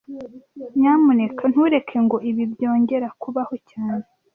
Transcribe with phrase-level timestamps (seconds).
[0.79, 4.05] Nyamuneka ntureke ngo ibi byongere kubaho cyane